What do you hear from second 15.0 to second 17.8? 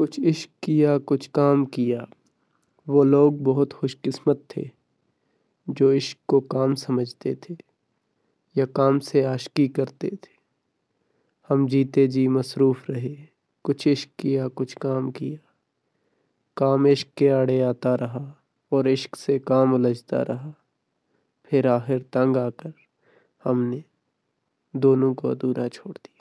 किया। काम इश्क के आड़े